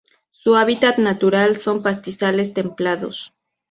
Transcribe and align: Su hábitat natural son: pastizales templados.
Su 0.31 0.55
hábitat 0.55 0.97
natural 0.97 1.55
son: 1.57 1.83
pastizales 1.83 2.55
templados. 2.55 3.35